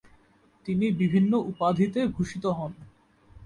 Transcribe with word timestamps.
তিনি 0.65 0.85
বিভিন্ন 0.93 1.31
উপাধিতে 1.51 1.99
ভূষিত 2.07 2.43
হন। 2.57 2.71